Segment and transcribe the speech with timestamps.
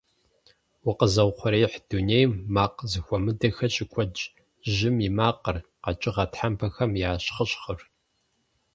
[0.89, 4.19] Укъэзыухъуреихь дунейм макъ зэхуэмыдэхэр щыкуэдщ:
[4.73, 7.79] жьым и макъыр, къэкӀыгъэ тхьэмпэхэм я щхъыщхъыр.